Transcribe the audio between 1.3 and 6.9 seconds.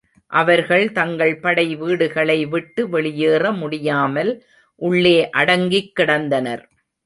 படைவீடுகளை விட்டு வெளியறேமுடியாமல் உள்ளே அடங்கிக் கிடந்தனர்.